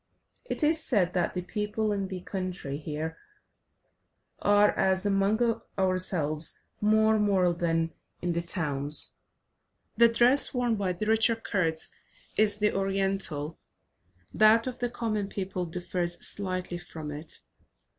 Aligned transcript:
It 0.45 0.63
is 0.63 0.83
said 0.83 1.13
that 1.13 1.35
the 1.35 1.43
people 1.43 1.91
in 1.91 2.07
the 2.07 2.21
country 2.21 2.79
here 2.79 3.19
are, 4.39 4.71
as 4.71 5.05
among 5.05 5.61
ourselves, 5.77 6.57
more 6.81 7.19
moral 7.19 7.53
than 7.53 7.93
in 8.19 8.33
the 8.33 8.41
towns. 8.41 9.13
The 9.97 10.07
dress 10.09 10.55
worn 10.55 10.75
by 10.75 10.93
the 10.93 11.05
richer 11.05 11.35
Kurds 11.35 11.89
is 12.35 12.57
the 12.57 12.73
Oriental, 12.75 13.59
that 14.33 14.65
of 14.65 14.79
the 14.79 14.89
common 14.89 15.29
people 15.29 15.67
differs 15.67 16.17
slightly 16.25 16.79
from 16.79 17.11
it. 17.11 17.41